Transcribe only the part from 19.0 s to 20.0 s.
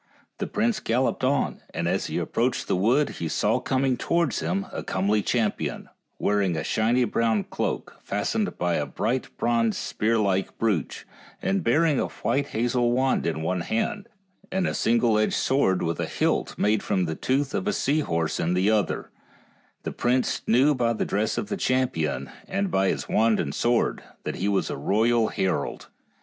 5 and the